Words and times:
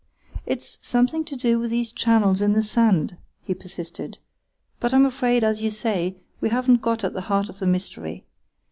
"It's 0.47 0.79
something 0.81 1.23
to 1.25 1.35
do 1.35 1.59
with 1.59 1.69
these 1.69 1.91
channels 1.91 2.41
in 2.41 2.53
the 2.53 2.63
sand," 2.63 3.17
he 3.43 3.53
persisted, 3.53 4.17
"but 4.79 4.95
I'm 4.95 5.05
afraid, 5.05 5.43
as 5.43 5.61
you 5.61 5.69
say, 5.69 6.15
we 6.39 6.49
haven't 6.49 6.81
got 6.81 7.03
at 7.03 7.13
the 7.13 7.21
heart 7.29 7.49
of 7.49 7.59
the 7.59 7.67
mystery. 7.67 8.25